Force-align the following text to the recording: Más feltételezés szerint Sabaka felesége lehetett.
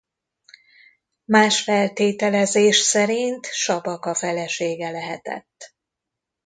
Más 1.25 1.63
feltételezés 1.63 2.77
szerint 2.77 3.45
Sabaka 3.45 4.13
felesége 4.15 4.91
lehetett. 4.91 5.75